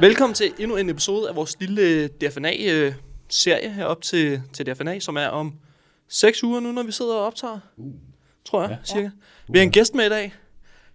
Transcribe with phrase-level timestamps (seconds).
[0.00, 5.26] Velkommen til endnu en episode af vores lille DFNA-serie herop til, til DFNA, som er
[5.26, 5.54] om
[6.08, 7.92] 6 uger nu, når vi sidder og optager, Uh.
[8.44, 8.76] tror jeg, Ja.
[8.76, 8.84] ja.
[8.84, 9.10] cirka.
[9.48, 10.34] Vi har en gæst med i dag.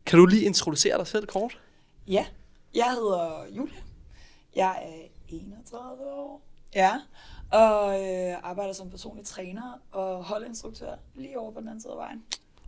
[0.06, 1.60] Kan du lige introducere dig selv kort?
[2.08, 2.26] Ja,
[2.76, 3.78] jeg hedder Julia.
[4.56, 6.42] Jeg er 31 år.
[6.76, 6.92] Ja,
[7.52, 11.98] og øh, arbejder som personlig træner og holdinstruktør lige over på den anden side af
[11.98, 12.24] vejen.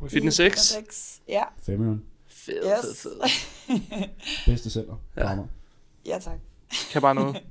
[0.09, 0.73] Fitness I X.
[0.73, 1.19] Fitness X.
[1.27, 2.03] Ja, Femøren.
[2.27, 3.01] Fed, fed, yes.
[3.01, 3.19] fed.
[4.51, 4.95] Bedste center.
[5.17, 5.29] Ja.
[5.31, 5.37] Ja.
[6.07, 6.39] Ja, tak.
[6.91, 7.37] Kan bare noget.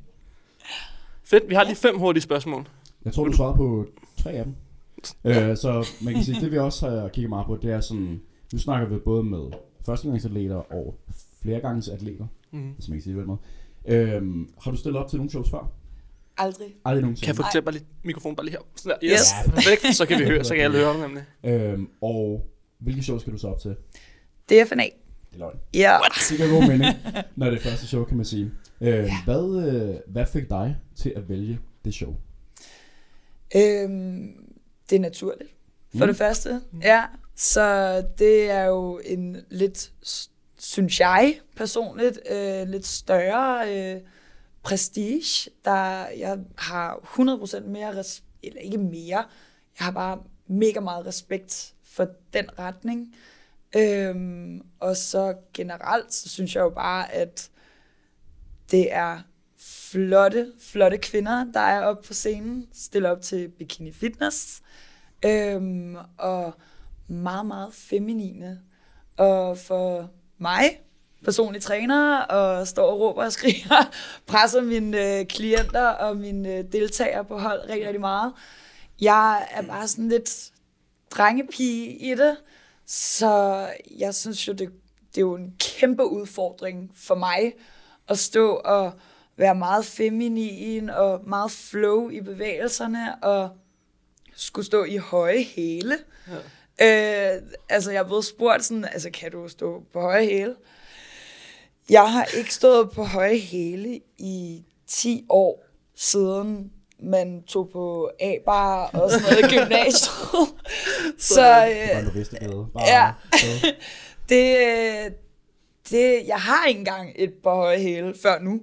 [1.25, 2.69] Fedt, vi har lige fem hurtige spørgsmål.
[3.05, 3.87] Jeg tror, du svarede på
[4.23, 4.55] tre af dem.
[5.25, 8.21] Øh, så man kan sige, det vi også har kigget meget på, det er sådan,
[8.53, 9.41] nu snakker vi både med
[9.87, 10.95] førstegangsatleter og
[11.43, 12.71] flergangsatleter, Mm.
[12.73, 13.39] hvis man kan sige det på den
[13.87, 14.07] måde.
[14.15, 15.71] Øhm, har du stillet op til nogle shows før?
[16.39, 16.67] Aldrig.
[16.85, 17.27] Aldrig nogensinde.
[17.27, 18.61] Kan jeg få bare lidt mikrofon bare lige her?
[18.77, 19.13] Sådan der.
[19.13, 19.55] Yes, Yes.
[19.55, 19.97] perfekt.
[19.97, 21.25] Så kan vi høre, så kan alle høre det nemlig.
[21.45, 22.47] Øhm, og
[22.79, 23.77] hvilke shows skal du så op til?
[24.51, 24.85] DFNA.
[25.37, 25.59] Det er løgn.
[25.75, 25.99] Ja.
[26.31, 26.95] Det giver god mening,
[27.37, 28.51] når det er første show, kan man sige.
[28.81, 32.15] Øh, hvad, øh, hvad fik dig til at vælge det show?
[33.57, 34.29] Øhm,
[34.91, 35.51] det er naturligt,
[35.97, 36.07] for Mm.
[36.07, 36.61] det første.
[36.83, 39.93] Ja, så det er jo en lidt,
[40.59, 44.01] synes jeg personligt, øh, lidt større øh,
[44.63, 49.25] prestige, der jeg har 100% mere, res- eller ikke mere,
[49.79, 53.15] jeg har bare mega meget respekt for den retning.
[53.79, 57.51] Øhm, og så generelt, så synes jeg jo bare, at
[58.71, 59.19] det er
[59.59, 64.63] flotte, flotte kvinder, der er oppe på scenen, stiller op til bikini fitness,
[65.25, 66.55] øhm, og
[67.09, 68.61] meget, meget feminine.
[69.17, 70.81] Og for mig,
[71.25, 73.95] personlig træner, og står og råber og skriger,
[74.27, 78.33] presser mine øh, klienter og mine øh, deltagere på hold rigtig, rigtig meget.
[79.01, 80.51] Jeg er bare sådan lidt
[81.11, 82.37] drengepige i det,
[82.87, 83.67] så
[83.99, 84.73] jeg synes jo, det,
[85.09, 87.53] det er jo en kæmpe udfordring for mig
[88.09, 88.93] at stå og
[89.37, 93.51] være meget feminin og meget flow i bevægelserne og
[94.35, 95.99] skulle stå i høje hæle.
[96.79, 97.35] Ja.
[97.37, 100.57] Øh, altså, jeg er blevet spurgt sådan, altså, kan du stå på høje hæle?
[101.91, 105.65] Jeg har ikke stået på høje hæle i 10 år
[105.95, 106.73] siden
[107.03, 110.13] man tog på A-bar og sådan noget i gymnasiet.
[111.19, 112.05] Så øh.
[112.73, 113.13] Bare, Ja.
[114.29, 115.11] det, øh,
[115.91, 118.61] det, jeg har ikke engang et par høje hæle før nu.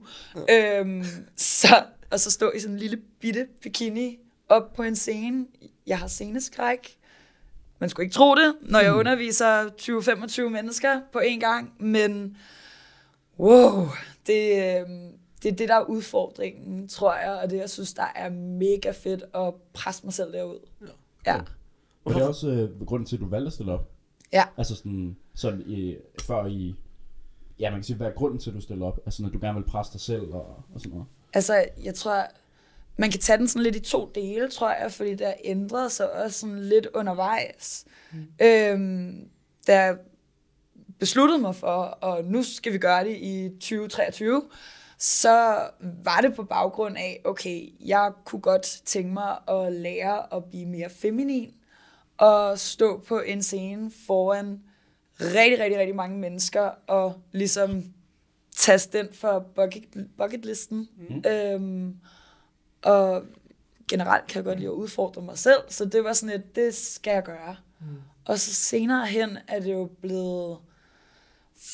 [0.49, 1.05] Øhm,
[1.35, 4.19] så, og så stå i sådan en lille bitte bikini
[4.49, 5.45] op på en scene.
[5.87, 6.97] Jeg har sceneskræk.
[7.79, 9.69] Man skulle ikke tro det, når jeg underviser
[10.45, 12.37] 20-25 mennesker på en gang, men
[13.39, 13.87] wow,
[14.27, 14.87] det, øh,
[15.43, 18.91] det er det, der er udfordringen, tror jeg, og det, jeg synes, der er mega
[18.91, 20.59] fedt at presse mig selv derud.
[21.25, 21.41] Ja.
[22.05, 23.89] Og det er også øh, grunden til, at du valgte at stille op.
[24.33, 24.43] Ja.
[24.57, 26.75] Altså sådan, sådan i, før i...
[27.59, 28.99] Ja, man kan sige, hvad er grunden til, at du stiller op?
[29.05, 31.05] Altså, når du gerne vil presse dig selv og, og sådan noget.
[31.33, 32.27] Altså, jeg tror,
[32.97, 36.11] man kan tage den sådan lidt i to dele, tror jeg, fordi der ændrede sig
[36.11, 37.85] også sådan lidt undervejs.
[38.11, 38.25] Mm.
[38.41, 39.29] Øhm,
[39.67, 39.97] da jeg
[40.99, 44.43] besluttede mig for, og nu skal vi gøre det i 2023,
[45.03, 45.69] så
[46.03, 50.65] var det på baggrund af, okay, jeg kunne godt tænke mig at lære at blive
[50.65, 51.53] mere feminin,
[52.17, 54.63] og stå på en scene foran
[55.21, 57.83] rigtig, rigtig, rigtig mange mennesker, og ligesom
[58.55, 60.89] taste den for bucket, bucketlisten.
[61.09, 61.23] Mm.
[61.29, 61.97] Øhm,
[62.83, 63.23] og
[63.87, 66.75] generelt kan jeg godt lide at udfordre mig selv, så det var sådan et, det
[66.75, 67.55] skal jeg gøre.
[67.79, 67.85] Mm.
[68.25, 70.57] Og så senere hen er det jo blevet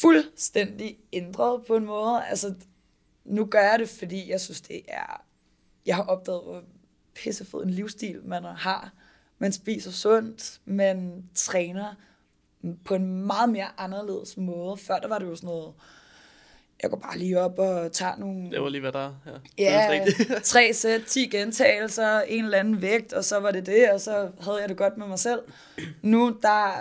[0.01, 2.25] fuldstændig ændret på en måde.
[2.25, 2.53] Altså,
[3.29, 5.22] nu gør jeg det, fordi jeg synes, det er...
[5.85, 6.63] Jeg har opdaget, hvor
[7.16, 8.91] pissefed en livsstil man har.
[9.38, 11.94] Man spiser sundt, man træner
[12.85, 14.78] på en meget mere anderledes måde.
[14.78, 15.73] Før der var det jo sådan noget,
[16.81, 19.40] jeg går bare lige op og tager nogle Det var lige, hvad der er her.
[19.58, 20.05] Ja,
[20.43, 24.31] tre sæt, 10 gentagelser, en eller anden vægt, og så var det det, og så
[24.41, 25.41] havde jeg det godt med mig selv.
[26.02, 26.72] Nu, der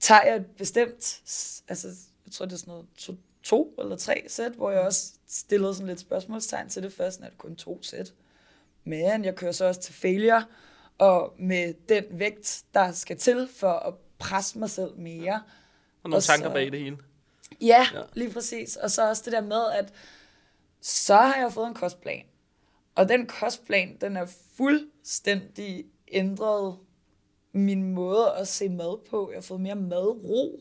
[0.00, 1.20] tager jeg et bestemt,
[1.68, 1.88] altså,
[2.32, 5.74] jeg tror, det er sådan noget to, to eller tre sæt, hvor jeg også stillede
[5.74, 8.14] sådan lidt spørgsmålstegn til det først, er det kun to sæt.
[8.84, 10.44] Men jeg kører så også til failure,
[10.98, 15.42] og med den vægt, der skal til for at presse mig selv mere.
[16.02, 16.98] Og nogle Og tanker så- bag det hele.
[17.60, 17.98] Ja, Ja.
[17.98, 18.76] ja, lige præcis.
[18.76, 19.92] Og så også det der med, at
[20.80, 22.22] så har jeg fået en kostplan.
[22.94, 24.26] Og den kostplan, den er
[24.56, 26.78] fuldstændig ændret
[27.52, 29.30] min måde at se mad på.
[29.30, 30.60] Jeg har fået mere madro.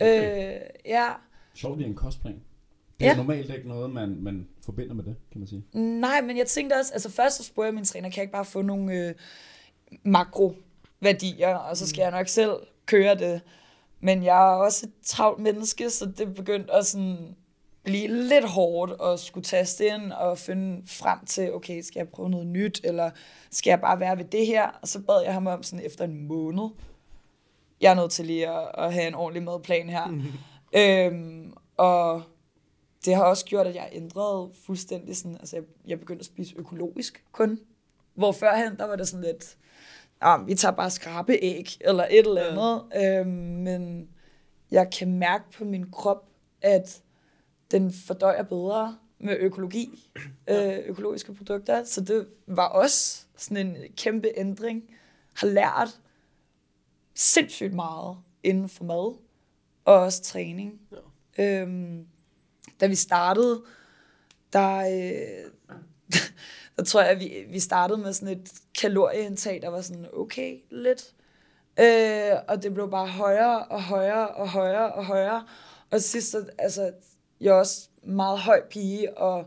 [0.00, 0.54] Okay.
[0.54, 1.08] Øh, ja.
[1.54, 2.40] Sjovt, det er en kostplan.
[3.00, 3.16] Det er Ja.
[3.16, 5.64] normalt ikke noget, man, man forbinder med det, kan man sige.
[5.78, 8.32] Nej, men jeg tænkte også, altså først så spurgte jeg min træner, kan jeg ikke
[8.32, 9.14] bare få nogle øh,
[10.04, 12.52] makroværdier, og så skal jeg nok selv
[12.86, 13.40] køre det.
[14.00, 17.36] Men jeg er også et travlt menneske, så det begyndte at sådan
[17.84, 22.30] blive lidt hårdt og skulle taste ind og finde frem til, okay, skal jeg prøve
[22.30, 23.10] noget nyt, eller
[23.50, 24.66] skal jeg bare være ved det her?
[24.82, 26.68] Og så bad jeg ham om sådan efter en måned,
[27.80, 30.22] jeg er nødt til lige at, at have en ordentlig madplan her.
[30.78, 32.22] øhm, og
[33.04, 36.54] det har også gjort, at jeg ændrede fuldstændig sådan, altså jeg, jeg begyndte at spise
[36.56, 37.58] økologisk kun.
[38.14, 39.56] Hvor førhen, der var det sådan lidt,
[40.20, 42.82] ah, vi tager bare skrabeæg, eller et eller andet.
[42.94, 43.20] Ja.
[43.20, 44.08] Øhm, men
[44.70, 46.28] jeg kan mærke på min krop,
[46.62, 47.02] at
[47.70, 50.10] den fordøjer bedre med økologi,
[50.50, 51.84] øh, økologiske produkter.
[51.84, 54.82] Så det var også sådan en kæmpe ændring.
[55.34, 56.00] Har lært
[57.14, 59.16] sindssygt meget inden for mad,
[59.84, 60.80] og også træning.
[61.38, 61.62] Ja.
[61.62, 62.06] Øhm,
[62.80, 63.62] da vi startede,
[64.52, 65.50] der, øh,
[66.76, 70.58] der tror jeg, at vi, vi startede med sådan et kalorieindtag, der var sådan okay
[70.70, 71.14] lidt.
[71.80, 75.46] Øh, og det blev bare højere og højere og højere og højere.
[75.90, 76.92] Og sidst, altså,
[77.40, 79.46] jeg er også meget høj pige, og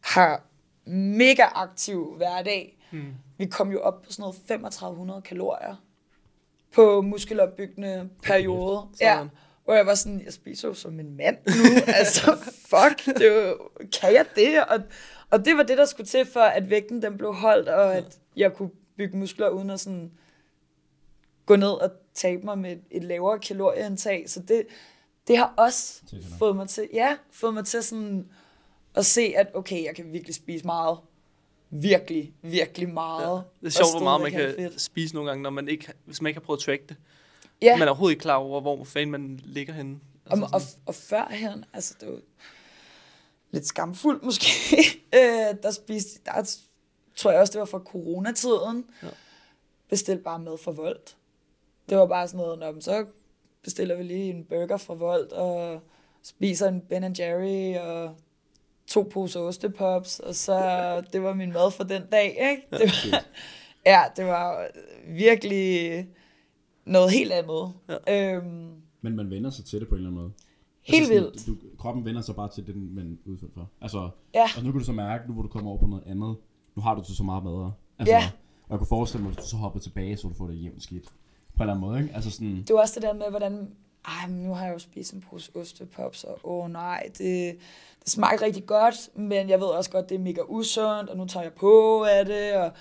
[0.00, 0.42] har
[0.90, 2.78] mega aktiv hverdag.
[2.90, 3.14] Hmm.
[3.38, 5.76] Vi kom jo op på sådan noget 3500 kalorier
[6.74, 8.82] på muskelopbyggende periode.
[9.00, 9.26] Ja,
[9.64, 13.58] hvor jeg var sådan, jeg spiser jo som en mand nu, altså fuck, det jo,
[14.00, 14.64] kan jeg det?
[14.64, 14.78] Og,
[15.30, 18.18] og det var det, der skulle til for, at vægten den blev holdt, og at
[18.36, 20.10] jeg kunne bygge muskler uden at sådan
[21.46, 24.30] gå ned og tabe mig med et lavere kalorieindtag.
[24.30, 24.66] Så det,
[25.28, 26.02] det har også
[26.38, 28.28] fået mig til, ja, fået mig til sådan
[28.94, 30.98] at se, at okay, jeg kan virkelig spise meget.
[31.70, 33.36] Virkelig, virkelig meget.
[33.36, 34.80] Ja, det er sjovt, hvor meget man kan fedt.
[34.80, 36.96] spise nogle gange, når man ikke, hvis man ikke har prøvet at track det.
[37.62, 37.76] Ja.
[37.76, 40.00] Man er overhovedet ikke klar over, hvor fanden man ligger henne.
[40.26, 42.18] Altså og, og, og førhen, altså det var
[43.50, 44.46] lidt skamfuldt måske,
[45.18, 46.56] øh, der spiste, der
[47.16, 49.08] tror jeg også, det var fra coronatiden, ja.
[49.88, 51.16] bestilte bare mad for voldt.
[51.88, 53.06] Det var bare sådan noget, når så
[53.62, 55.80] bestiller vi lige en burger fra Volt, og
[56.22, 58.14] spiser en Ben Jerry, og
[58.90, 60.56] to poser ostepops, og så
[61.12, 62.62] det var min mad for den dag, ikke?
[62.70, 63.24] Det var,
[63.92, 64.66] ja, det var
[65.08, 66.06] virkelig
[66.84, 67.72] noget helt andet.
[68.06, 68.36] Ja.
[68.36, 68.70] Øhm,
[69.00, 70.32] Men man vender sig til det på en eller anden måde.
[70.82, 71.46] Helt altså vildt.
[71.46, 73.70] Du, kroppen vender sig bare til det, man udfører for.
[73.80, 74.46] Altså, ja.
[74.56, 76.36] og nu kan du så mærke, nu hvor du kommer over på noget andet,
[76.76, 77.72] nu har du det så meget bedre.
[77.98, 78.30] Altså, ja.
[78.64, 80.82] Og jeg kunne forestille mig, at du så hopper tilbage, så du får det jævnt
[80.82, 81.04] skidt
[81.56, 82.14] på en eller anden måde, ikke?
[82.14, 82.56] Altså sådan...
[82.56, 83.68] Det var også det der med, hvordan,
[84.04, 87.58] ej, nu har jeg jo spist en pose ostepops, og åh oh, nej, det,
[88.04, 91.26] det smagte rigtig godt, men jeg ved også godt, det er mega usundt, og nu
[91.26, 92.72] tager jeg på af det, og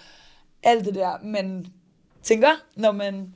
[0.64, 1.74] alt det der, men
[2.24, 3.34] tænker, når man,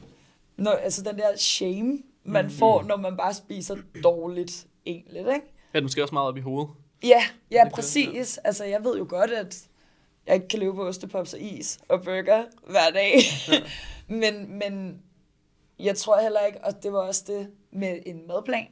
[0.57, 2.51] når, altså den der shame, man mm.
[2.51, 5.53] får, når man bare spiser dårligt, egentlig, ikke?
[5.73, 6.69] Ja, det måske også meget op i hovedet.
[7.03, 8.37] Ja, ja, præcis.
[8.37, 9.67] Altså, jeg ved jo godt, at
[10.27, 13.13] jeg ikke kan leve på ostepops og is og burger hver dag.
[14.07, 15.01] Men, men
[15.79, 18.67] jeg tror heller ikke, og det var også det med en madplan.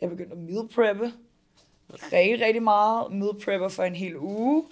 [0.00, 1.12] Jeg begyndte at meal preppe
[1.92, 3.12] rigtig, rigtig meget.
[3.12, 4.64] Meal prepper for en hel uge.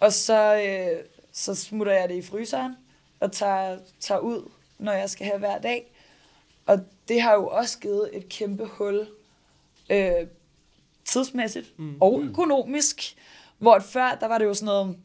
[0.00, 2.74] Og så, øh, så smutter jeg det i fryseren
[3.20, 5.92] og tager, tager ud, når jeg skal have hver dag.
[6.66, 6.78] Og
[7.08, 9.08] det har jo også givet et kæmpe hul
[9.90, 10.26] øh,
[11.04, 11.96] tidsmæssigt mm.
[12.00, 13.16] og økonomisk.
[13.58, 14.96] Hvor før, der var det jo sådan noget,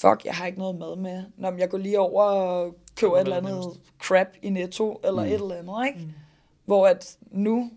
[0.00, 1.24] fuck, jeg har ikke noget mad med.
[1.36, 5.28] Når jeg går lige over og køber et eller andet crap i Netto, eller mm.
[5.28, 5.98] et eller andet, ikke?
[5.98, 6.12] Mm.
[6.64, 7.70] Hvor at nu,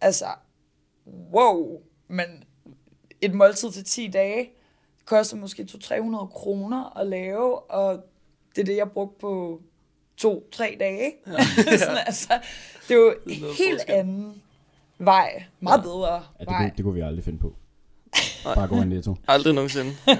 [0.00, 0.26] altså,
[1.32, 2.26] wow, men
[3.20, 4.50] et måltid til 10 dage,
[5.04, 8.04] koster måske 200-300 kroner at lave, og
[8.56, 9.62] det er det, jeg brugte på
[10.16, 11.12] to-tre dage.
[11.66, 11.76] Ja.
[11.78, 12.40] Sådan, altså,
[12.88, 13.94] det er jo er helt forskel.
[13.94, 14.42] anden
[14.98, 15.44] vej.
[15.60, 15.82] Meget ja.
[15.82, 16.58] bedre ja, det vej.
[16.58, 17.54] Kunne, det kunne vi aldrig finde på.
[18.44, 19.16] Bare gå ind i Netto.
[19.28, 19.92] Aldrig nogensinde.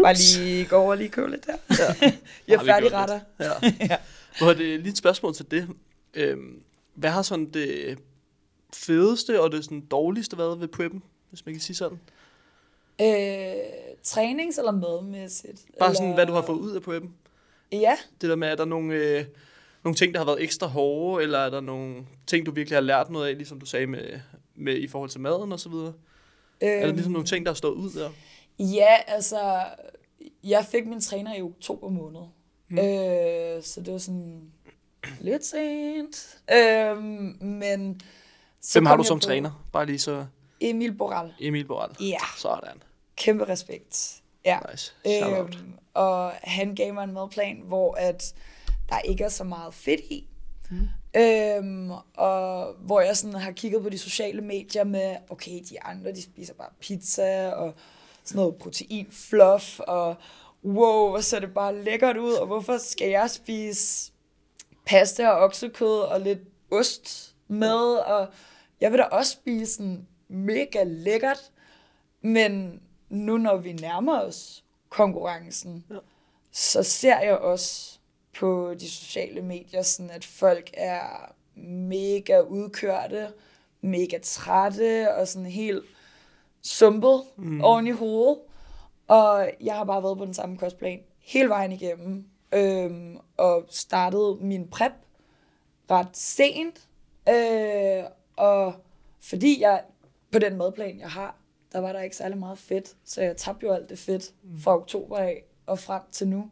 [0.00, 1.56] Bare lige gå over og lige købe lidt der.
[1.70, 2.12] Ja.
[2.48, 3.20] Jeg er færdig retter.
[3.40, 3.52] Ja.
[3.80, 3.96] ja.
[4.38, 5.68] Hvor det lige et spørgsmål til det.
[6.14, 6.62] Øhm,
[6.94, 7.98] hvad har sådan det
[8.74, 12.00] fedeste og det sådan dårligste været ved preppen, hvis man kan sige sådan?
[13.00, 13.06] Øh,
[14.02, 15.62] trænings- eller madmæssigt?
[15.78, 15.98] Bare eller...
[15.98, 17.14] sådan, hvad du har fået ud af preppen?
[17.72, 17.96] Ja.
[18.20, 19.24] Det der med, er der nogle, øh,
[19.84, 21.96] nogle ting, der har været ekstra hårde, eller er der nogle
[22.26, 24.20] ting, du virkelig har lært noget af, ligesom du sagde med,
[24.54, 25.92] med i forhold til maden og så videre?
[26.62, 28.10] Øhm, er der ligesom nogle ting, der har stået ud der?
[28.58, 29.64] Ja, altså,
[30.44, 32.20] jeg fik min træner i oktober måned.
[32.68, 32.78] Hmm.
[32.78, 34.52] Øh, så det var sådan
[35.20, 36.38] lidt sent.
[36.52, 37.02] Øh,
[37.42, 38.00] men
[38.60, 39.64] så Hvem har du som på træner?
[39.72, 40.26] Bare lige så...
[40.60, 41.34] Emil Boral.
[41.40, 41.96] Emil Boral.
[42.00, 42.18] Ja.
[42.38, 42.82] Sådan.
[43.16, 44.22] Kæmpe respekt.
[44.44, 44.58] Ja.
[44.70, 44.92] Nice.
[45.06, 48.34] Øhm, og han gav mig en madplan, hvor at
[48.88, 50.28] der ikke er så meget fedt i.
[50.70, 50.88] Mm.
[51.20, 56.12] Øhm, og hvor jeg sådan har kigget på de sociale medier med, okay, de andre,
[56.12, 57.74] de spiser bare pizza og
[58.24, 60.16] sådan noget proteinfluff, og
[60.64, 64.12] wow, hvor ser det bare lækkert ud, og hvorfor skal jeg spise
[64.86, 66.38] pasta og oksekød og lidt
[66.70, 68.28] ost med, og
[68.80, 71.50] jeg vil da også spise sådan mega lækkert,
[72.20, 75.96] men nu når vi nærmer os konkurrencen, Ja.
[76.52, 77.98] så ser jeg også
[78.38, 81.32] på de sociale medier, sådan at folk er
[81.88, 83.28] mega udkørte,
[83.80, 85.84] mega trætte og sådan helt
[86.62, 87.60] sumpet mm.
[87.60, 88.38] oven i hovedet.
[89.08, 94.38] Og jeg har bare været på den samme kostplan hele vejen igennem, øhm, og startede
[94.40, 94.92] min prep
[95.90, 96.88] ret sent.
[97.28, 98.04] Øh,
[98.36, 98.74] og
[99.20, 99.82] fordi jeg
[100.32, 101.36] på den madplan, jeg har,
[101.72, 104.76] der var der ikke særlig meget fedt, så jeg tabte jo alt det fedt fra
[104.76, 106.50] oktober af og frem til nu.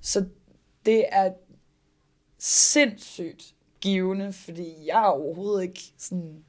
[0.00, 0.26] Så
[0.86, 1.32] det er
[2.38, 6.44] sindssygt givende, fordi jeg er overhovedet ikke sådan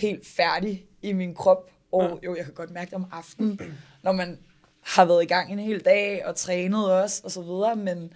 [0.00, 1.70] helt færdig i min krop.
[1.92, 3.60] Og jo, jeg kan godt mærke det om aftenen,
[4.02, 4.38] når man
[4.80, 8.12] har været i gang en hel dag og trænet også, og så videre, men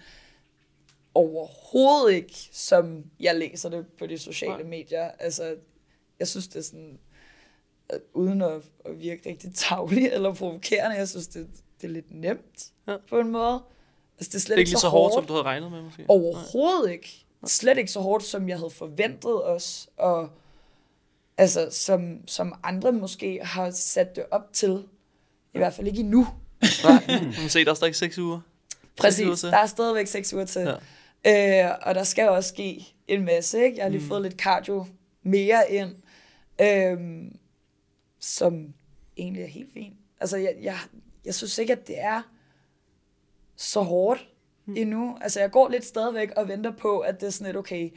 [1.13, 4.63] overhovedet ikke, som jeg læser det på de sociale Nej.
[4.63, 5.11] medier.
[5.19, 5.55] Altså,
[6.19, 6.99] jeg synes, det er sådan,
[7.93, 11.47] øh, uden at, at virke rigtig tavlig eller provokerende, jeg synes, det,
[11.81, 12.97] det er lidt nemt Ja.
[13.09, 13.63] på en måde.
[14.17, 15.81] Altså, det er slet Det er ikke lige så hårdt, som du havde regnet med,
[15.81, 16.05] måske?
[16.07, 17.25] Overhovedet ikke.
[17.47, 20.29] Slet ikke så hårdt, som jeg havde forventet os, og
[21.37, 24.83] altså, som, som andre måske har sat det op til.
[25.53, 26.27] I hvert fald ikke endnu.
[26.83, 27.03] Nej,
[27.41, 28.39] men se, der er stadig 6 uger.
[28.39, 29.51] Seks uger Præcis, til.
[29.51, 30.77] der er stadigvæk seks uger til.
[31.25, 31.69] Ja.
[31.69, 33.77] Øh, og der skal også ske en masse, ikke?
[33.77, 34.07] Jeg har lige mm.
[34.07, 34.85] fået lidt cardio
[35.23, 35.95] mere ind,
[36.61, 37.35] øhm,
[38.19, 38.73] som
[39.17, 39.95] egentlig er helt fint.
[40.19, 40.77] Altså, jeg, jeg,
[41.25, 42.21] jeg synes ikke, at det er
[43.55, 44.27] så hårdt
[44.65, 44.75] mm.
[44.77, 45.17] endnu.
[45.21, 47.89] Altså, jeg går lidt stadigvæk og venter på, at det er sådan lidt, okay,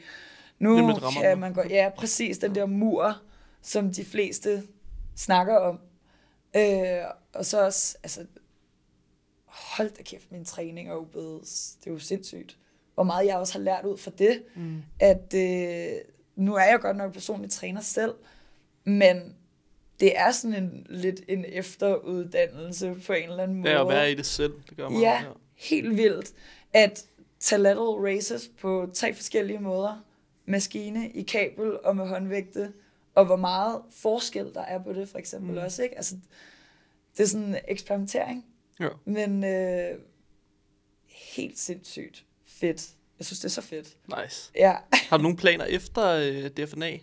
[0.59, 1.61] nu kan man gå...
[1.69, 3.21] Ja, præcis, den der mur,
[3.61, 4.63] som de fleste
[5.15, 5.79] snakker om.
[6.55, 8.25] Øh, og så også, altså,
[9.45, 11.41] hold da kæft, min træning er jo blevet,
[11.79, 12.57] det er jo sindssygt.
[12.93, 14.83] Hvor meget jeg også har lært ud fra det, mm.
[14.99, 15.97] at øh,
[16.35, 18.13] nu er jeg godt nok personlig træner selv,
[18.83, 19.35] men
[19.99, 23.71] det er sådan en lidt en efteruddannelse på en eller anden måde.
[23.71, 25.01] Ja, at være i det selv, det gør meget.
[25.01, 25.23] Ja,
[25.55, 26.33] helt vildt.
[26.73, 27.05] At
[27.39, 30.03] tage lateral raises på tre forskellige måder.
[30.45, 32.73] Maskine, i kabel og med håndvægte.
[33.19, 35.57] Og hvor meget forskel der er på det, for eksempel mm.
[35.57, 35.83] også.
[35.83, 35.95] Ikke?
[35.95, 36.15] Altså,
[37.17, 38.45] det er sådan en eksperimentering.
[38.79, 38.87] Ja.
[39.05, 39.99] Men øh,
[41.35, 42.89] helt sindssygt fedt.
[43.19, 43.97] Jeg synes, det er så fedt.
[44.21, 44.51] Nice.
[44.55, 44.75] Ja,
[45.09, 46.97] Har du nogle planer efter øh, DFNA?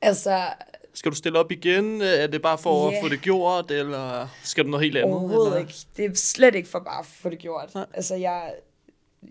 [0.00, 0.46] altså
[0.94, 2.00] Skal du stille op igen?
[2.02, 2.96] Er det bare for Ja.
[2.96, 5.12] at få det gjort, eller skal du noget helt andet?
[5.14, 5.58] overhovedet eller?
[5.58, 5.74] ikke.
[5.96, 7.74] Det er slet ikke for bare at få det gjort.
[7.74, 7.86] Nej.
[7.94, 8.54] Altså, jeg,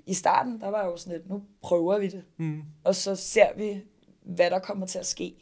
[0.05, 2.23] i starten, der var jeg jo sådan lidt, nu prøver vi det.
[2.37, 2.61] Mm.
[2.83, 3.81] og så ser vi,
[4.25, 5.35] hvad der kommer til at ske.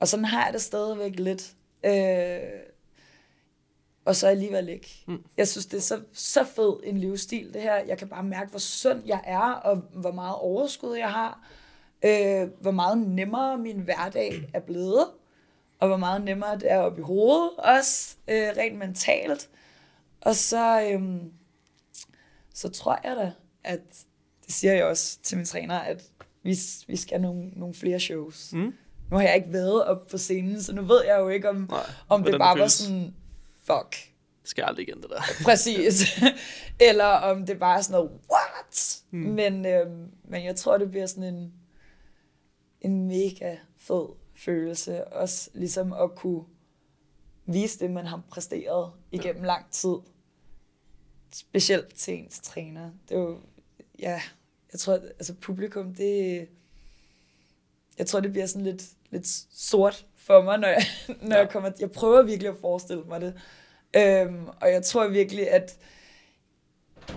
[0.00, 1.54] Og sådan har jeg det stadigvæk lidt.
[1.84, 2.38] Øh,
[4.04, 5.04] og så alligevel ikke.
[5.06, 5.24] Mm.
[5.36, 7.76] Jeg synes, det er så, så fed en livsstil, det her.
[7.76, 11.48] Jeg kan bare mærke, hvor sund jeg er, og hvor meget overskud jeg har.
[12.04, 15.06] Øh, hvor meget nemmere min hverdag er blevet.
[15.78, 19.50] Og hvor meget nemmere det er oppe i hovedet også, øh, rent mentalt.
[20.20, 21.32] Og så, øhm,
[22.54, 23.32] så tror jeg da,
[23.64, 23.80] at
[24.46, 26.10] det siger jeg også til min træner, at
[26.44, 28.52] vi, vi skal nogle, nogle flere shows.
[28.52, 28.74] Mm.
[29.10, 31.56] Nu har jeg ikke været op på scenen, så nu ved jeg jo ikke, om,
[31.70, 33.14] Nej, om det bare var sådan,
[33.62, 33.90] fuck,
[34.40, 35.20] Det skal aldrig igen, det der.
[35.50, 36.22] præcis.
[36.88, 39.02] Eller om det bare er sådan noget, what?
[39.10, 39.18] Mm.
[39.18, 41.52] Men, øhm, men jeg tror, det bliver sådan en,
[42.80, 45.04] en mega fed følelse.
[45.04, 46.44] Også ligesom at kunne
[47.46, 49.96] vise det, man har præsteret igennem lang tid.
[51.32, 52.90] Specielt til ens træner.
[53.08, 53.38] Det er jo,
[53.98, 54.20] ja,
[54.74, 56.48] jeg tror, altså publikum, det,
[57.98, 60.82] jeg tror, det bliver sådan lidt, lidt sort for mig, når, jeg,
[61.28, 61.40] når ja.
[61.40, 63.34] jeg kommer, jeg prøver virkelig at forestille mig det.
[63.96, 65.78] Øhm, og jeg tror virkelig, at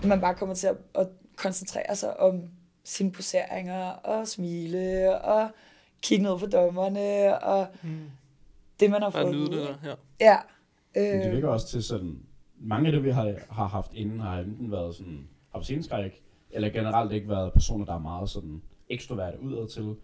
[0.03, 2.43] man bare kommer til at, at koncentrere sig om
[2.83, 5.49] sine poseringer, og smile, og
[6.01, 7.99] kigge ned på dommerne, og Mm.
[8.79, 9.95] det, man har Bare fået nyde ud det der, ja.
[10.19, 10.37] Ja.
[10.95, 12.19] Men det Øh, virker også til sådan,
[12.59, 16.21] mange af det, vi har, har haft inden, har enten været sådan, haft sceneskræk,
[16.57, 19.95] eller generelt ikke været personer, der er meget sådan ekstroverte udad til.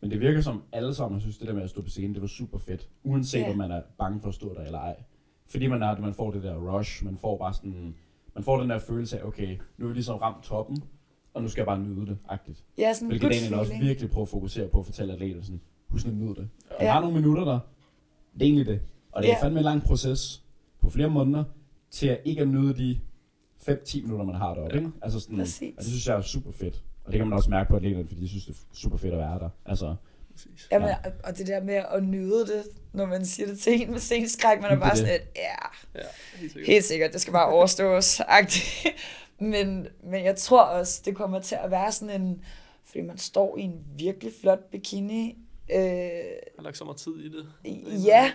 [0.00, 2.20] Men det virker som alle sammen synes, det der med at stå på scenen, det
[2.22, 2.88] var super fedt.
[3.04, 3.50] Uanset Ja.
[3.50, 4.96] om man er bange for at stå der eller ej.
[5.46, 7.94] Fordi man, er, man får det der rush, man får bare sådan,
[8.34, 10.82] man får den der følelse af, okay, nu er vi ligesom ramt toppen,
[11.34, 12.64] og nu skal jeg bare nyde det, agtigt.
[12.78, 15.60] ja, sådan en Hvilket Daniel også virkelig prøver at fokusere på at fortælle atleter sådan,
[15.88, 16.48] husk at nyde det.
[16.70, 16.92] Og ja.
[16.92, 17.58] har nogle minutter der,
[18.34, 18.80] det er egentlig det.
[19.12, 19.44] Og det er Ja.
[19.44, 20.42] fandme en lang proces
[20.80, 21.44] på flere måneder,
[21.90, 22.98] til at ikke at nyde de
[23.68, 24.76] 5-10 minutter, man har deroppe.
[24.76, 24.90] Ikke?
[25.02, 25.74] Altså sådan, Præcis.
[25.76, 26.82] og det synes jeg er super fedt.
[27.04, 29.12] Og det kan man også mærke på atleterne, fordi de synes, det er super fedt
[29.12, 29.48] at være der.
[29.66, 29.94] Altså,
[30.32, 30.68] Præcis.
[30.72, 30.96] Jamen, Ja.
[31.04, 33.98] og- og det der med at nyde det, når man siger det til en med
[33.98, 34.98] sceneskræk, man er bare det.
[34.98, 36.06] sådan lidt, ja, Ja,
[36.36, 36.66] helt sikkert.
[36.66, 38.20] helt sikkert, det skal bare overstås.
[39.40, 42.40] men, men jeg tror også, det kommer til at være sådan en,
[42.84, 45.38] fordi man står i en virkelig flot bikini,
[45.70, 45.78] øh,
[46.56, 47.46] har lagt så meget tid i det.
[48.06, 48.32] ja,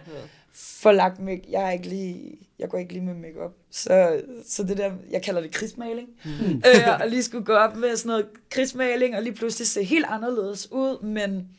[0.51, 3.51] får lagt make jeg er ikke lige, jeg går ikke lige med makeup.
[3.71, 6.09] Så, så det der, jeg kalder det krigsmaling.
[6.25, 6.31] Mm.
[6.55, 10.05] øh, og lige skulle gå op med sådan noget krigsmaling, og lige pludselig se helt
[10.09, 11.49] anderledes ud, men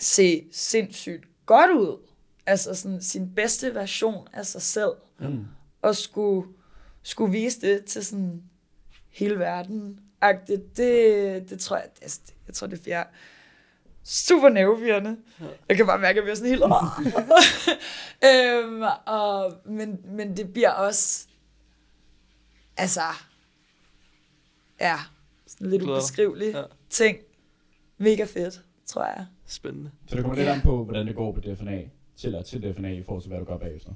[0.00, 1.98] se sindssygt godt ud.
[2.46, 4.92] Altså sådan sin bedste version af sig selv.
[5.18, 5.44] Mm.
[5.82, 6.48] Og skulle,
[7.02, 8.42] skulle vise det til sådan
[9.10, 10.00] hele verden.
[10.46, 13.04] Det, det, det tror jeg, det, jeg tror det er
[14.06, 15.16] super nervepirrende.
[15.40, 15.46] Ja.
[15.68, 16.62] Jeg kan bare mærke, at jeg bliver sådan helt...
[18.30, 21.26] øhm, og, men, men det bliver også...
[22.76, 23.00] Altså...
[24.80, 24.96] Ja,
[25.46, 26.62] sådan lidt ubeskriveligt ja.
[26.90, 27.18] ting.
[27.98, 29.26] Mega fedt, tror jeg.
[29.46, 29.90] Spændende.
[30.06, 31.82] Så det kommer lidt an på, hvordan det går på DFNA,
[32.16, 33.92] til og til DFNA i forhold til, hvad du gør bagefter.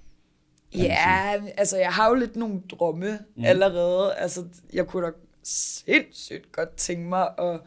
[0.74, 3.44] Ja, altså jeg har jo lidt nogle drømme mm.
[3.44, 4.14] allerede.
[4.14, 5.12] Altså, jeg kunne da
[5.42, 7.60] sindssygt godt tænke mig at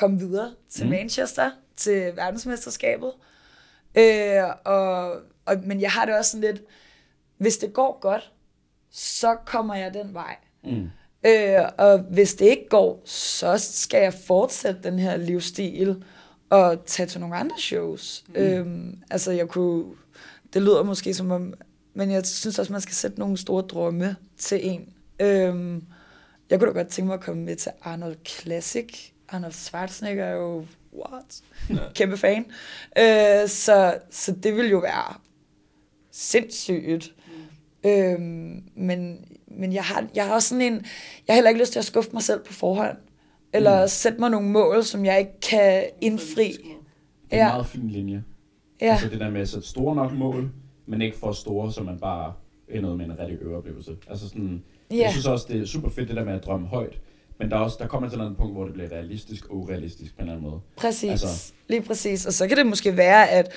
[0.00, 0.90] komme videre til mm.
[0.90, 3.12] Manchester, til verdensmesterskabet.
[3.98, 5.12] Øh, og,
[5.46, 6.62] og, men jeg har det også sådan lidt,
[7.38, 8.32] hvis det går godt,
[8.90, 10.36] så kommer jeg den vej.
[10.64, 10.90] Mm.
[11.26, 16.04] Øh, og hvis det ikke går, så skal jeg fortsætte den her livsstil
[16.50, 18.24] og tage til nogle andre shows.
[18.28, 18.34] Mm.
[18.36, 19.84] Øhm, altså jeg kunne,
[20.52, 21.54] det lyder måske som om,
[21.94, 24.92] men jeg synes også, man skal sætte nogle store drømme til en.
[25.20, 25.84] Øhm,
[26.50, 29.12] jeg kunne da godt tænke mig at komme med til Arnold Classic.
[29.30, 31.42] Arnold Schwarzenegger er jo, what?
[31.70, 31.92] Ja.
[31.94, 32.44] Kæmpe fan.
[32.98, 35.14] Øh, så, så det vil jo være
[36.10, 37.14] sindssygt.
[37.84, 37.90] Mm.
[37.90, 40.82] Øhm, men men jeg, har, jeg har også sådan en, jeg
[41.28, 42.96] har heller ikke lyst til at skuffe mig selv på forhånd.
[43.52, 43.88] Eller mm.
[43.88, 46.48] sætte mig nogle mål, som jeg ikke kan indfri.
[46.48, 46.58] Det
[47.30, 47.48] er en ja.
[47.48, 48.24] meget fin linje.
[48.80, 48.86] Ja.
[48.86, 50.50] Altså det der med at sætte store nok mål,
[50.86, 52.32] men ikke for store, så man bare
[52.68, 53.96] ender med en rigtig øveoplevelse.
[54.08, 54.96] Altså sådan, ja.
[54.96, 57.00] jeg synes også, det er super fedt det der med at drømme højt,
[57.40, 60.16] men der, er også, der kommer et andet punkt, hvor det bliver realistisk og urealistisk
[60.16, 60.60] på en eller anden måde.
[60.76, 62.26] Præcis, altså, lige præcis.
[62.26, 63.52] Og så kan det måske være, at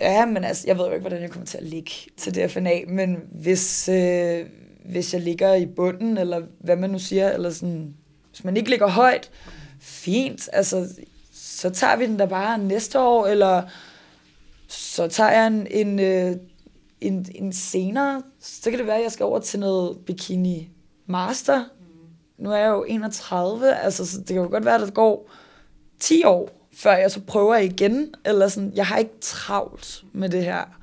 [0.00, 2.80] Ja, men altså, jeg ved jo ikke, hvordan jeg kommer til at ligge til DFNA,
[2.88, 4.46] men hvis, øh,
[4.84, 7.94] hvis jeg ligger i bunden, eller hvad man nu siger, eller sådan,
[8.30, 9.30] hvis man ikke ligger højt,
[9.80, 10.88] fint, altså,
[11.32, 13.62] så tager vi den der bare næste år, eller
[14.68, 16.36] så tager jeg en, en, øh,
[17.00, 20.68] en, en senere, så kan det være, at jeg skal over til noget bikini
[21.06, 21.64] master.
[22.38, 25.30] Nu er jeg jo 31, altså så det kan jo godt være, at det går
[26.00, 30.44] 10 år, før jeg så prøver igen, eller sådan, jeg har ikke travlt med det
[30.44, 30.78] her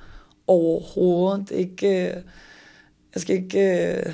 [0.48, 1.50] overhovedet.
[1.50, 2.24] Det er ikke, øh,
[3.14, 4.14] jeg skal ikke øh,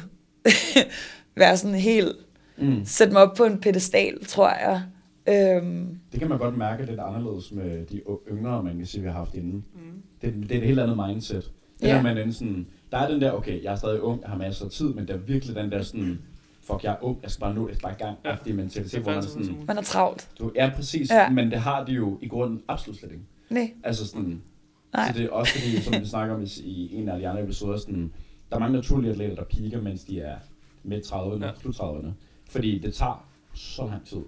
[1.41, 2.15] være sådan helt,
[2.57, 2.85] mm.
[2.85, 4.83] sætte mig op på en pedestal, tror jeg.
[5.27, 5.99] Øhm.
[6.11, 8.01] Det kan man godt mærke lidt anderledes med de
[8.31, 9.65] yngre, man kan sige, vi har haft inden.
[9.73, 10.01] Mm.
[10.21, 11.51] Det, det er et helt andet mindset.
[11.81, 12.05] Det yeah.
[12.05, 14.65] der, man sådan, der er den der, okay, jeg er stadig ung, jeg har masser
[14.65, 16.19] af tid, men der er virkelig den der sådan,
[16.63, 18.17] fuck, jeg er ung, jeg skal bare nu, jeg skal bare i gang.
[18.25, 18.35] Ja.
[18.45, 19.63] Det mentalitet, hvor man sådan...
[19.67, 20.29] Man er travlt.
[20.39, 21.09] Du, ja, præcis.
[21.11, 21.29] Ja.
[21.29, 23.23] Men det har de jo i grunden absolut slet ikke.
[23.49, 23.73] Nej.
[23.83, 24.41] Altså sådan...
[24.93, 25.07] Nej.
[25.07, 27.77] Så det er også fordi, som vi snakker om i, en af de andre episoder,
[27.77, 28.13] sådan,
[28.49, 30.35] der er mange naturlige atleter, der piker, mens de er
[30.83, 31.51] midt 30'erne, ja.
[31.61, 32.07] slut 30'erne.
[32.49, 34.21] Fordi det tager så lang tid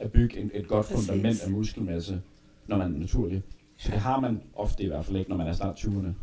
[0.00, 1.06] at bygge en, et godt Præcis.
[1.06, 2.20] fundament af muskelmasse,
[2.66, 3.42] når man er naturlig.
[3.76, 5.90] Så det har man ofte i hvert fald ikke, når man er snart 20'erne.
[5.92, 6.14] Jamen,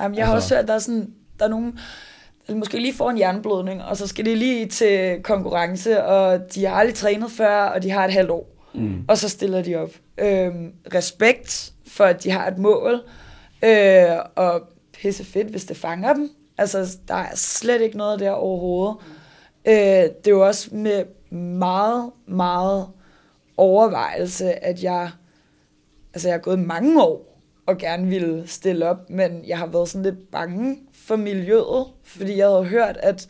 [0.00, 1.72] jeg altså, har også hørt, at der er, sådan, der er nogle
[2.50, 6.64] eller måske lige får en jernblødning, og så skal de lige til konkurrence, og de
[6.64, 8.46] har aldrig trænet før, og de har et halvt år.
[8.74, 9.04] Mm.
[9.08, 9.90] Og så stiller de op.
[10.18, 13.00] Øhm, respekt for, at de har et mål,
[13.64, 16.30] øh, og pisse fedt, hvis det fanger dem.
[16.58, 18.96] Altså, der er slet ikke noget der overhovedet.
[19.68, 21.04] Øh, det er jo også med
[21.36, 22.86] meget, meget
[23.56, 25.10] overvejelse, at jeg,
[26.14, 27.29] altså jeg har gået mange år
[27.66, 32.36] og gerne ville stille op, men jeg har været sådan lidt bange for miljøet, fordi
[32.36, 33.28] jeg havde hørt, at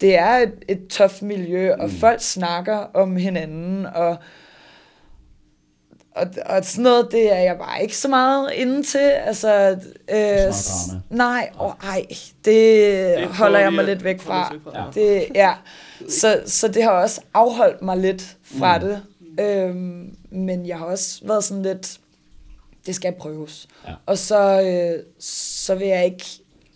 [0.00, 1.94] det er et, et toft miljø, og mm.
[1.94, 4.16] folk snakker om hinanden, og,
[6.10, 8.98] og, og sådan noget, det er jeg bare ikke så meget inde til.
[8.98, 9.78] Altså,
[10.10, 10.52] øh,
[11.10, 12.06] nej, og ej,
[12.44, 14.54] det, det holder jeg mig lidt væk fra.
[14.74, 14.84] Ja.
[14.94, 15.54] Det, ja.
[16.08, 18.84] Så, så det har også afholdt mig lidt fra mm.
[18.84, 19.02] det.
[19.40, 21.98] Øhm, men jeg har også været sådan lidt,
[22.88, 23.68] det skal prøves.
[23.88, 23.94] Ja.
[24.06, 26.24] Og så, øh, så vil jeg ikke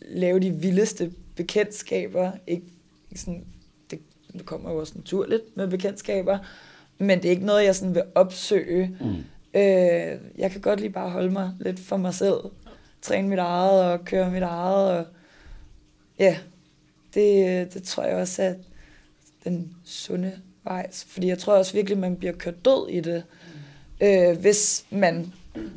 [0.00, 2.32] lave de vildeste bekendtskaber.
[2.46, 2.64] Ikke,
[3.10, 3.44] ikke sådan,
[3.90, 3.98] det,
[4.32, 6.38] det kommer jo også naturligt med bekendtskaber,
[6.98, 8.96] men det er ikke noget, jeg sådan vil opsøge.
[9.00, 9.06] Mm.
[9.54, 12.40] Øh, jeg kan godt lige bare holde mig lidt for mig selv.
[13.02, 14.98] Træne mit eget og køre mit eget.
[14.98, 15.06] Og,
[16.18, 16.38] ja,
[17.14, 18.54] det, det tror jeg også er
[19.44, 20.32] den sunde
[20.64, 20.90] vej.
[21.06, 23.24] Fordi jeg tror også virkelig, man bliver kørt død i det,
[24.00, 24.06] mm.
[24.06, 25.32] øh, hvis man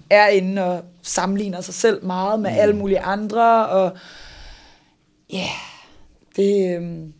[0.09, 2.57] er inde og sammenligner sig selv meget med mm.
[2.59, 3.97] alle mulige andre, og
[5.33, 5.49] ja, yeah,
[6.35, 7.13] det, øhm,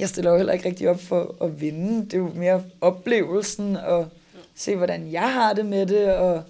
[0.00, 2.04] jeg stiller jo heller ikke rigtig op for at vinde.
[2.04, 4.08] Det er jo mere oplevelsen og
[4.54, 6.42] se, hvordan jeg har det med det, og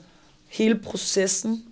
[0.48, 1.64] hele processen.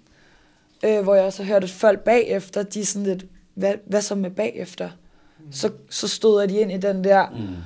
[0.85, 3.25] Øh, hvor jeg også har hørt, at folk bagefter, de er sådan lidt,
[3.55, 4.91] hvad, hvad så med bagefter?
[5.39, 5.53] Mm.
[5.53, 7.57] Så, så stod de ind i den der, Mm.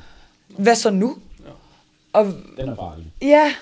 [0.63, 1.17] hvad så nu?
[1.45, 1.51] Ja.
[2.13, 2.25] Og
[2.57, 3.13] Den er farlig.
[3.23, 3.55] Ja,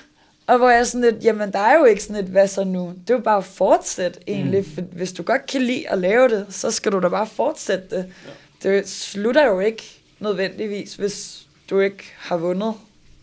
[0.53, 2.95] og hvor jeg sådan lidt, jamen der er jo ikke sådan et, hvad så nu?
[3.01, 4.75] Det er jo bare at fortsætte egentlig, mm.
[4.75, 7.97] for hvis du godt kan lide at lave det, så skal du da bare fortsætte
[7.97, 8.13] det.
[8.65, 8.71] Ja.
[8.71, 9.83] Det slutter jo ikke
[10.21, 12.75] nødvendigvis, hvis du ikke har vundet.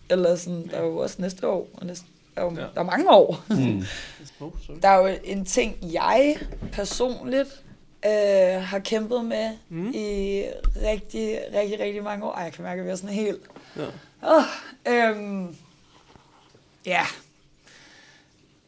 [0.10, 2.62] Eller sådan, der er jo også næste år, og næste, der, er jo, Ja.
[2.62, 2.68] ja.
[2.76, 3.44] der er mange år.
[3.50, 3.84] Mm.
[4.82, 6.38] Der er jo en ting, jeg
[6.72, 7.62] personligt
[8.06, 9.78] øh, har kæmpet med Mm.
[9.78, 9.92] mm.
[9.96, 10.44] i
[10.86, 12.32] rigtig, rigtig, rigtig mange år.
[12.34, 13.42] Ej, jeg kan mærke, at vi er sådan helt...
[13.78, 13.86] Ja.
[14.24, 14.44] Oh,
[14.88, 15.56] øhm,
[16.90, 17.06] ja.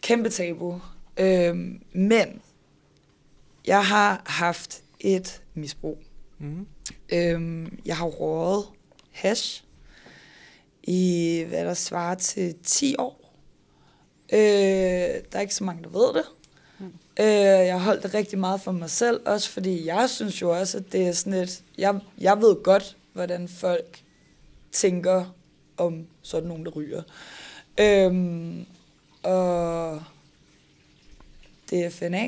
[0.02, 0.82] Kæmpe tabu.
[1.18, 2.42] Øhm, men
[3.68, 5.98] jeg har haft et misbrug.
[6.40, 6.68] Mm.
[7.14, 8.66] Øhm, jeg har røget
[9.12, 9.64] hash
[10.84, 13.36] i, hvad der svarer til 10 år.
[14.34, 16.26] Øh, der er ikke så mange, der ved det.
[16.80, 16.86] Mm.
[17.20, 17.26] Øh,
[17.68, 20.78] jeg har holdt det rigtig meget for mig selv, også fordi jeg synes jo også,
[20.78, 21.64] at det er sådan et...
[21.78, 24.02] Jeg, jeg ved godt, hvordan folk
[24.72, 25.36] tænker
[25.78, 27.02] om sådan nogen, der ryger.
[27.82, 28.66] Øhm,
[29.24, 30.04] og
[31.72, 32.28] DFNA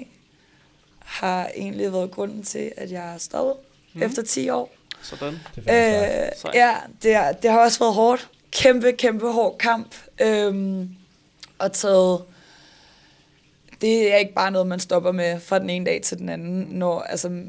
[1.00, 3.56] har egentlig været grunden til, at jeg er stoppet
[3.96, 4.04] Mm.
[4.04, 4.72] efter 10 år.
[5.02, 5.34] Sådan.
[5.56, 6.24] Det er.
[6.26, 8.30] Øh, ja, det, er, det har også været hårdt.
[8.52, 9.96] Kæmpe, kæmpe hård kamp.
[10.22, 10.90] Øhm,
[11.60, 12.24] og taget...
[13.82, 16.68] Det er ikke bare noget, man stopper med fra den ene dag til den anden.
[16.70, 17.42] Når, altså,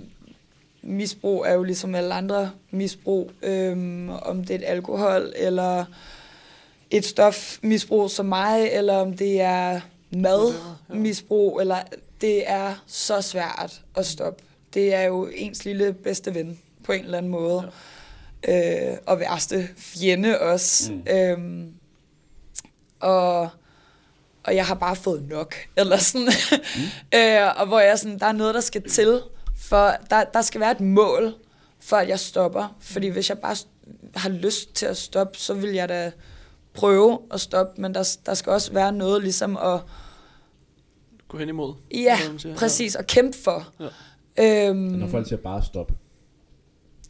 [0.83, 3.31] misbrug er jo ligesom alle andre misbrug.
[3.43, 5.85] Øhm, om det er et alkohol, eller
[6.97, 9.81] et stofmisbrug som mig, eller om det er
[10.11, 11.79] madmisbrug, eller
[12.21, 14.45] det er så svært at stoppe.
[14.75, 17.73] Det er jo ens lille bedste ven på en eller anden måde.
[18.49, 18.91] Ja.
[18.93, 20.93] Øh, og værste fjende også.
[20.93, 21.03] Mm.
[21.11, 21.73] Øhm,
[23.01, 23.49] og,
[24.45, 25.55] og jeg har bare fået nok.
[25.77, 26.29] Eller sådan.
[26.77, 26.83] Mm.
[27.19, 29.21] øh, og hvor jeg sådan, der er noget, der skal til.
[29.57, 31.35] For der, der skal være et mål,
[31.81, 32.77] for at jeg stopper.
[32.81, 33.57] Fordi hvis jeg bare
[34.17, 36.13] har lyst til at stoppe, så vil jeg da
[36.75, 37.83] prøve at stoppe.
[37.83, 39.81] Men der, der skal også være noget ligesom at
[41.29, 41.75] Gå hen imod.
[41.95, 42.57] Ja, siger.
[42.57, 43.69] præcis, og kæmpe for.
[44.37, 44.69] Ja.
[44.69, 45.97] Øhm, Når folk siger bare stop, det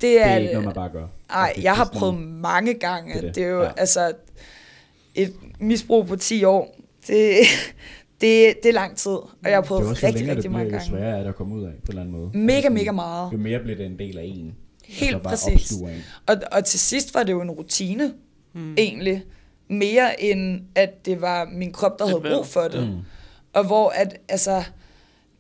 [0.01, 1.07] det er, er ikke noget, man bare gør.
[1.29, 3.13] Nej, Det- jeg det har er sådan- prøvet mange gange.
[3.15, 3.71] Det er Det, det, er jo, ja.
[3.77, 4.13] altså,
[5.15, 7.37] et misbrug på 10 år, det,
[8.21, 9.11] det, det er lang tid.
[9.11, 10.85] Og jeg har Det er prøvet også, jo rigtig, længere rigtig det mange bliver, jo
[10.85, 10.99] gange.
[10.99, 12.31] sværere er det at komme ud af, på en eller anden måde.
[12.35, 13.33] Mega, Altså mega meget.
[13.33, 14.55] Jo mere bliver det en del af en.
[14.85, 15.73] Helt og så bare præcis.
[16.27, 18.15] Og, og til sidst var det jo en rutine,
[18.53, 18.75] mm.
[18.79, 19.25] egentlig.
[19.79, 22.89] Mere end, at det var min krop, der havde brug for det.
[22.89, 22.99] Mm.
[23.53, 24.65] Og hvor at, altså,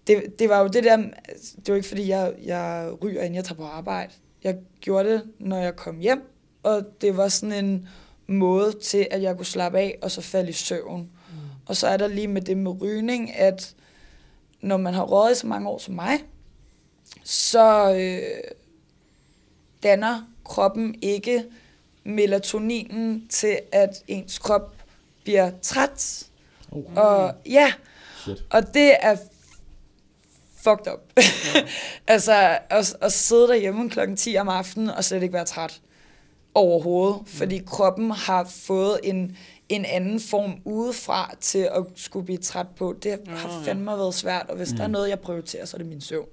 [0.06, 3.44] det, det var jo det der, det var ikke fordi, jeg, jeg ryger, inden jeg
[3.44, 4.12] tager på arbejde.
[4.44, 6.22] Jeg gjorde det, når jeg kom hjem,
[6.62, 7.88] og det var sådan en
[8.26, 11.00] måde til, at jeg kunne slappe af, og så falde i søvn.
[11.00, 11.36] Mm.
[11.66, 13.74] Og så er der lige med det med rygning, at
[14.60, 16.24] når man har røget i så mange år som mig,
[17.24, 18.50] så øh,
[19.82, 21.44] danner kroppen ikke
[22.04, 24.74] melatoninen til, at ens krop
[25.24, 26.26] bliver træt.
[26.70, 27.72] Oh, Og ja,
[28.22, 28.44] shit.
[28.50, 29.16] og det er
[30.64, 31.00] fucked up.
[32.06, 35.80] altså, at, at sidde derhjemme klokken 10 om aftenen og slet ikke være træt
[36.54, 37.20] overhovedet.
[37.20, 37.26] Mm.
[37.26, 39.36] Fordi kroppen har fået en,
[39.68, 42.94] en anden form udefra til at skulle blive træt på.
[43.02, 43.70] Det Ja, har ja.
[43.70, 44.76] fandme været svært, og hvis mm.
[44.76, 44.92] der er Mm.
[44.92, 46.28] noget, jeg prioriterer, så er det min søvn.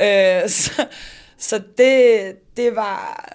[0.00, 0.42] Ja.
[0.44, 0.86] Øh, så
[1.38, 3.26] så det, det var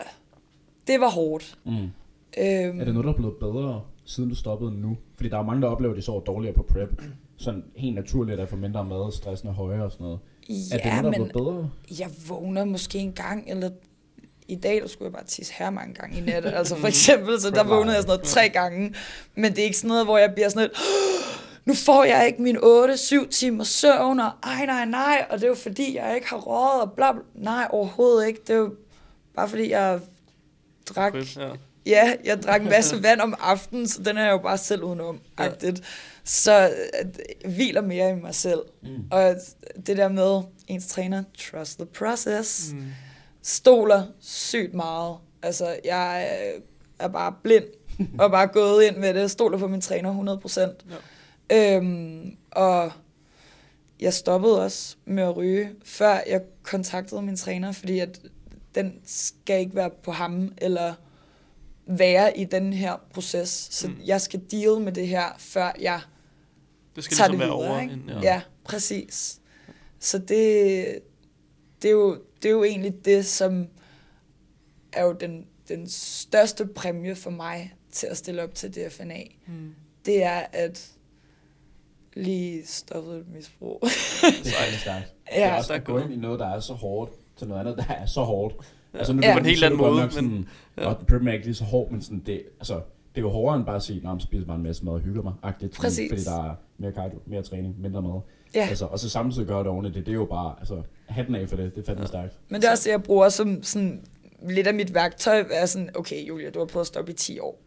[0.88, 1.58] det var hårdt.
[1.65, 1.71] Mm.
[1.71, 4.98] Øhm, Er det noget, der er blevet bedre, siden du stoppede nu?
[5.15, 7.02] Fordi der er mange, der oplever, at de sover dårligere på prep.
[7.38, 10.19] Sådan helt naturligt at få mindre mad, stressen er højere og sådan noget.
[10.71, 11.69] Er det ja, noget, der er blevet bedre?
[12.00, 13.69] jeg vågner måske en gang, eller
[14.48, 16.45] i dag, der skulle jeg bare tisse her mange gange i nat.
[16.45, 18.93] Altså for eksempel, så der vågnede jeg sådan noget tre gange.
[19.36, 20.78] Men det er ikke sådan noget, hvor jeg bliver sådan lidt,
[21.65, 25.48] nu får jeg ikke min 8-7 timer søvn, og ej, nej, nej, og det er
[25.48, 27.21] jo fordi, jeg ikke har råd, og bla, bla.
[27.36, 28.39] Nej, overhovedet ikke.
[28.48, 28.74] Det er jo
[29.36, 30.00] bare fordi, jeg
[30.89, 31.50] drak, Fedt, Ja.
[31.86, 34.84] ja, jeg drak en masse vand om aftenen, så den er jeg jo bare selv
[34.84, 35.43] udenom, Ja.
[35.45, 35.82] agtigt.
[36.24, 37.06] Så øh,
[37.43, 38.60] jeg hviler mere i mig selv.
[38.84, 38.89] Mm.
[39.12, 39.36] Og
[39.88, 42.84] det der med ens træner, trust the process, Mm.
[43.41, 45.17] stoler sygt meget.
[45.43, 46.62] Altså, jeg øh,
[47.00, 47.65] er bare blind
[48.19, 49.32] og bare gået ind med det.
[49.32, 50.93] Stoler på min træner 100%.
[51.50, 51.76] Ja.
[51.78, 52.91] Øhm, og
[54.00, 58.19] jeg stoppede også med at ryge, før jeg kontaktede min træner, fordi at
[58.75, 60.93] den skal ikke være på ham, eller
[61.88, 63.49] være i den her proces.
[63.49, 63.97] Så Mm.
[64.05, 66.01] jeg skal deal med det her, før jeg
[66.95, 67.71] Det skal tager ligesom det være videre.
[67.71, 67.81] over.
[67.81, 67.93] ikke?
[67.93, 68.19] inden- Ja.
[68.21, 69.39] ja, præcis.
[69.99, 70.27] Så det,
[71.81, 73.67] det, er jo, det er jo egentlig det, som
[74.93, 79.23] er jo den, den største præmie for mig til at stille op til DFNA.
[79.47, 79.75] Mm.
[80.05, 80.91] det er at
[82.13, 83.79] lige stoppe et misbrug.
[83.81, 83.89] Det
[84.59, 85.05] er stærkt.
[85.25, 87.11] Det er ja, også der er at gå ind i noget, der er så hårdt,
[87.38, 88.56] til noget andet, der er så hårdt.
[88.93, 89.28] Altså, nu Ja.
[89.28, 89.34] ja.
[89.34, 90.88] På en helt anden måde, men- men, ja.
[90.88, 92.74] og Prep er ikke lige så hård, men sådan, det, altså,
[93.15, 95.00] det er jo hårdere end bare at sige, at spiser bare en masse mad og
[95.00, 96.12] hygger mig, agtigt, Præcis.
[96.12, 98.21] fordi der er mere cardio, mere træning, mindre mad.
[98.56, 98.67] ja.
[98.69, 101.50] Altså, og så samtidig gøre det ordentligt, det, det er jo bare, altså, hatten af
[101.50, 102.08] for det, det er fandme Ja.
[102.08, 102.39] stærkt.
[102.50, 104.04] Men det er også det, jeg bruger som sådan,
[104.50, 105.45] lidt af mit værktøj.
[105.52, 107.62] Er sådan, okay Julia, du har prøvet at stoppe i 10 år.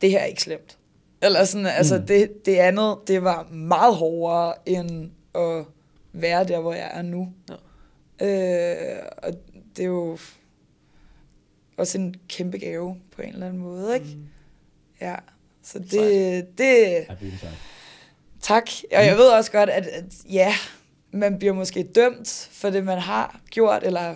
[0.00, 0.78] Det her er ikke slemt.
[1.22, 2.06] Eller sådan, altså Mm.
[2.06, 5.64] det, det andet, det var meget hårdere end at
[6.12, 7.28] være der, hvor jeg er nu.
[8.22, 9.32] Øh, og
[9.76, 10.18] det er jo
[11.76, 14.06] også en kæmpe gave på en eller anden måde, ikke?
[14.06, 14.26] Mm.
[15.00, 15.14] Ja,
[15.62, 16.58] så det, Sejt.
[16.58, 17.14] det, er.
[18.40, 18.70] Tak.
[18.96, 20.54] Og jeg ved også godt, at, at ja,
[21.10, 24.14] man bliver måske dømt for det, man har gjort, eller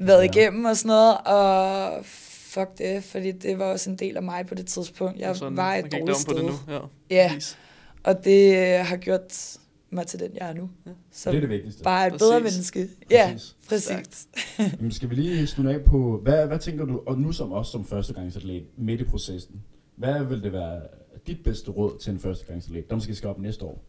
[0.00, 0.30] været Ja.
[0.30, 4.46] igennem og sådan noget, og fuck det, fordi det var også en del af mig
[4.46, 5.18] på det tidspunkt.
[5.18, 6.32] Jeg Sådan, var et dårligt sted.
[6.34, 6.52] på det nu.
[6.74, 7.32] Ja, Ja,
[8.04, 9.56] og det har gjort
[9.92, 10.70] mig til den, jeg er nu.
[10.86, 10.90] Ja.
[11.10, 11.82] Så Det er det vigtigste.
[11.82, 12.56] bare et bedre Præcis.
[12.74, 12.88] menneske.
[13.10, 13.56] Ja, Præcis.
[13.68, 14.28] præcis.
[14.58, 17.72] Jamen, skal vi lige slutte af på, hvad, hvad tænker du, og nu som også
[17.72, 19.62] som førstegangsatlet, midt i processen,
[19.96, 20.80] hvad vil det være
[21.26, 23.84] dit bedste råd til en førstegangsatlet, der måske skal op næste år?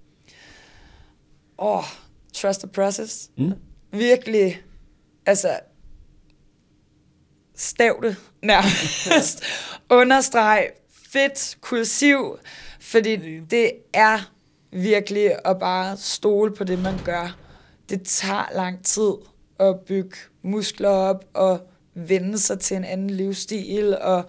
[1.59, 1.83] Åh, oh,
[2.33, 3.31] trust the process.
[3.37, 3.51] Mm?
[3.91, 4.61] virkelig,
[5.25, 5.59] altså,
[7.55, 9.43] stav det nærmest.
[9.99, 12.37] Understreg, fedt, kursiv,
[12.79, 14.31] fordi det er
[14.71, 17.38] virkelig at bare stole på det, man gør.
[17.89, 19.12] Det tager lang tid
[19.60, 21.60] at bygge muskler op og
[21.93, 24.23] vende sig til en anden livsstil, og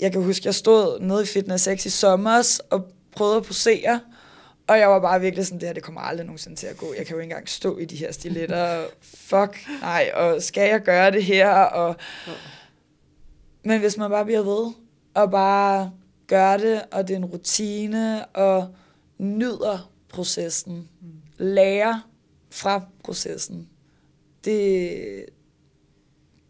[0.00, 2.86] jeg kan huske, jeg stod nede i Fitness X i sommer og
[3.16, 4.00] prøvede at posere,
[4.66, 6.94] og jeg var bare virkelig sådan, det her, det kommer aldrig nogensinde til at gå.
[6.98, 8.84] Jeg kan jo ikke engang stå i de her stiletter.
[9.30, 11.50] Fuck, nej, og skal jeg gøre det her?
[11.50, 11.96] Og...
[13.64, 14.72] Men hvis man bare bliver ved,
[15.14, 15.92] og bare
[16.26, 18.68] gør det, og det er en rutine, og
[19.20, 20.88] nyder processen,
[21.38, 22.08] lærer
[22.50, 23.68] fra processen,
[24.44, 25.24] det,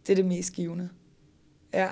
[0.07, 0.89] det er det mest givende.
[1.75, 1.89] Ja.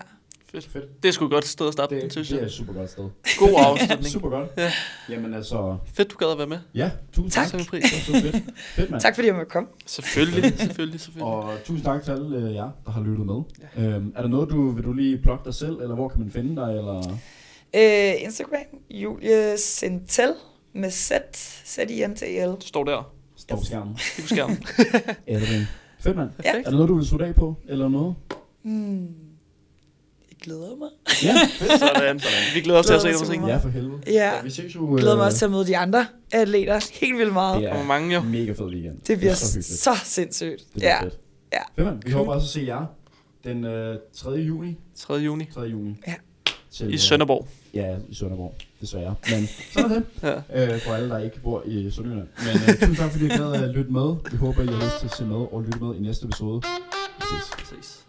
[0.52, 0.66] Fedt.
[0.68, 1.02] Fedt.
[1.02, 2.46] Det er sgu et godt sted at starte den, Det, synes det er jeg.
[2.46, 3.08] et super godt sted.
[3.38, 4.06] God afslutning.
[4.16, 4.50] Super godt.
[4.56, 4.72] Ja.
[5.08, 6.58] Jamen altså, Fedt, du gad at være med.
[6.74, 7.46] ja, tusind Tak.
[7.50, 7.66] tak.
[7.66, 7.82] Pris.
[8.06, 8.44] Det var fedt.
[8.58, 9.02] Fedt, mand.
[9.02, 9.68] Tak fordi jeg måtte komme.
[9.86, 11.32] Selvfølgelig, selvfølgelig, selvfølgelig.
[11.34, 13.42] Og tusind tak til alle øh, jer, der har lyttet med.
[13.76, 13.82] Ja.
[13.82, 16.30] Øhm, er der noget, du vil du lige plukke dig selv, eller hvor kan man
[16.30, 16.68] finde dig?
[16.76, 17.18] Eller?
[17.76, 20.34] Øh, Instagram, Julie Sentel
[20.72, 21.10] med Z,
[21.66, 22.48] Z-I-N-T-L.
[22.50, 23.12] Du står der.
[23.36, 23.94] Står på skærmen.
[23.94, 24.56] Kig på skærmen.
[25.26, 25.62] Edwin.
[26.00, 26.30] Fedt, mand.
[26.44, 26.54] Ja.
[26.58, 28.14] Er der noget, du vil slutte af på, eller noget?
[28.62, 29.00] Hmm.
[30.30, 30.88] Jeg glæder mig.
[31.24, 31.34] Ja,
[31.78, 32.20] Sådan.
[32.54, 34.00] Vi glæder os til at se dig på til ja for helvede.
[34.06, 34.90] Ja, Vi ses jo...
[34.90, 37.62] jeg glæder mig også til at møde de andre atleter helt vildt meget.
[37.62, 38.20] Det er mange jo.
[38.22, 39.00] mega fed weekend.
[39.06, 39.66] Det bliver så hyggeligt.
[39.80, 40.58] så sindssygt.
[40.58, 41.18] Det bliver Ja, fedt.
[41.52, 41.58] ja.
[41.76, 42.02] Fedt, mand.
[42.04, 42.18] Vi Cool.
[42.18, 42.86] håber også at se jer
[43.44, 44.30] den øh, 3.
[44.30, 44.76] juni.
[44.96, 45.14] 3.
[45.14, 45.60] juni 3.
[45.60, 45.96] juni.
[46.06, 46.14] Ja.
[46.70, 47.48] Til, i øh, Sønderborg.
[47.74, 49.14] Ja, i Sønderborg, desværre.
[49.30, 50.04] Men sådan er det.
[50.52, 50.74] Ja.
[50.74, 52.28] øh, for alle, der ikke bor i Sønderjylland.
[52.38, 54.16] Men øh, tusind tak, fordi I gad at lytte med.
[54.30, 56.62] Vi håber, I har lyst til at se med og lytte med i næste episode.
[57.18, 57.50] Vi ses.
[57.58, 58.07] Præcis.